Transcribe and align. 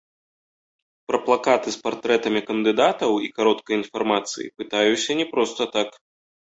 Пра 1.11 1.19
плакаты 1.27 1.67
з 1.75 1.83
партрэтамі 1.85 2.41
кандыдатаў 2.49 3.11
і 3.27 3.31
кароткай 3.39 3.81
інфармацыяй 3.81 4.53
пытаюся 4.61 5.11
не 5.25 5.33
проста 5.33 5.73
так. 5.81 5.89